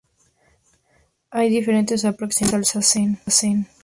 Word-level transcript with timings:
Hay 1.29 1.51
diferentes 1.51 2.05
aproximaciones 2.05 2.75
al 2.75 2.83
zazen. 2.83 3.67